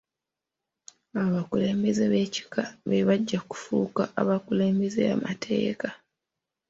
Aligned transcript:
Abakulembeze 1.23 2.03
b'ekika 2.11 2.63
be 2.87 2.97
bajja 3.07 3.37
okufuuka 3.43 4.03
abakulembeze 4.21 5.01
amateeka. 5.15 5.89